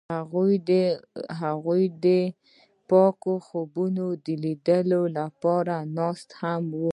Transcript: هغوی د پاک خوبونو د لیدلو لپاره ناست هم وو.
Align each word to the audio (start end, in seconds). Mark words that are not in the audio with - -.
هغوی 1.43 1.83
د 2.03 2.07
پاک 2.89 3.21
خوبونو 3.47 4.05
د 4.25 4.27
لیدلو 4.43 5.01
لپاره 5.17 5.75
ناست 5.97 6.29
هم 6.41 6.63
وو. 6.79 6.89